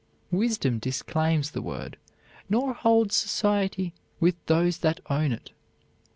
Wisdom 0.31 0.79
disclaims 0.79 1.51
the 1.51 1.61
word, 1.61 1.95
nor 2.49 2.73
holds 2.73 3.15
society 3.15 3.93
with 4.19 4.33
those 4.47 4.79
that 4.79 4.99
own 5.11 5.31
it. 5.31 5.51